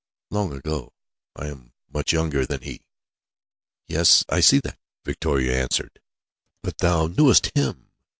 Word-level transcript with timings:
"Long 0.31 0.51
ago. 0.51 0.93
I 1.35 1.45
am 1.45 1.73
much 1.93 2.11
younger 2.11 2.43
than 2.43 2.61
he." 2.63 2.81
"Yes, 3.87 4.25
I 4.29 4.39
see 4.39 4.57
that," 4.61 4.79
Victoria 5.05 5.61
answered. 5.61 6.01
"But 6.63 6.79
thou 6.79 7.05
knewest 7.05 7.55
him! 7.55 7.91